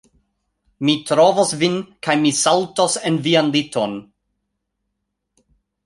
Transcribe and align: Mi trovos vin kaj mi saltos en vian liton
Mi 0.87 0.95
trovos 1.09 1.51
vin 1.65 1.75
kaj 2.09 2.17
mi 2.23 2.33
saltos 2.39 2.99
en 3.11 3.23
vian 3.29 3.55
liton 3.59 3.97